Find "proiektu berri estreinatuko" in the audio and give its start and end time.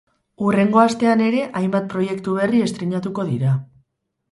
1.93-3.29